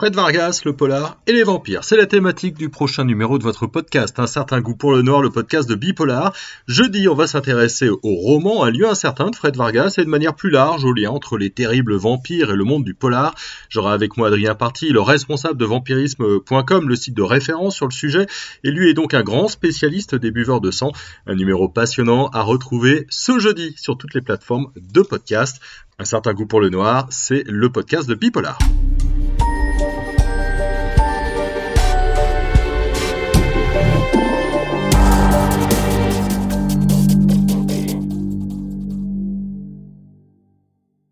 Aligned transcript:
Fred 0.00 0.14
Vargas, 0.14 0.62
le 0.64 0.72
polar 0.72 1.18
et 1.26 1.32
les 1.34 1.42
vampires. 1.42 1.84
C'est 1.84 1.98
la 1.98 2.06
thématique 2.06 2.56
du 2.56 2.70
prochain 2.70 3.04
numéro 3.04 3.36
de 3.36 3.42
votre 3.42 3.66
podcast. 3.66 4.18
Un 4.18 4.26
certain 4.26 4.62
goût 4.62 4.74
pour 4.74 4.92
le 4.92 5.02
noir, 5.02 5.20
le 5.20 5.28
podcast 5.28 5.68
de 5.68 5.74
Bipolar. 5.74 6.32
Jeudi, 6.66 7.06
on 7.06 7.14
va 7.14 7.26
s'intéresser 7.26 7.90
au 7.90 8.14
roman 8.14 8.64
Un 8.64 8.70
lieu 8.70 8.88
incertain 8.88 9.28
de 9.28 9.36
Fred 9.36 9.58
Vargas 9.58 9.96
et 9.98 10.04
de 10.06 10.08
manière 10.08 10.34
plus 10.34 10.48
large 10.48 10.86
au 10.86 10.94
lien 10.94 11.10
entre 11.10 11.36
les 11.36 11.50
terribles 11.50 11.96
vampires 11.96 12.50
et 12.50 12.56
le 12.56 12.64
monde 12.64 12.82
du 12.82 12.94
polar. 12.94 13.34
J'aurai 13.68 13.92
avec 13.92 14.16
moi 14.16 14.28
Adrien 14.28 14.54
Parti, 14.54 14.88
le 14.88 15.02
responsable 15.02 15.58
de 15.58 15.66
vampirisme.com, 15.66 16.88
le 16.88 16.96
site 16.96 17.14
de 17.14 17.22
référence 17.22 17.76
sur 17.76 17.86
le 17.86 17.92
sujet. 17.92 18.26
Et 18.64 18.70
lui 18.70 18.88
est 18.88 18.94
donc 18.94 19.12
un 19.12 19.22
grand 19.22 19.48
spécialiste 19.48 20.14
des 20.14 20.30
buveurs 20.30 20.62
de 20.62 20.70
sang. 20.70 20.92
Un 21.26 21.34
numéro 21.34 21.68
passionnant 21.68 22.28
à 22.28 22.40
retrouver 22.40 23.06
ce 23.10 23.38
jeudi 23.38 23.74
sur 23.76 23.98
toutes 23.98 24.14
les 24.14 24.22
plateformes 24.22 24.68
de 24.76 25.02
podcast. 25.02 25.60
Un 25.98 26.06
certain 26.06 26.32
goût 26.32 26.46
pour 26.46 26.62
le 26.62 26.70
noir, 26.70 27.06
c'est 27.10 27.44
le 27.46 27.68
podcast 27.68 28.08
de 28.08 28.14
Bipolar. 28.14 28.56